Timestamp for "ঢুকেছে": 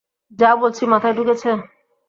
1.17-1.49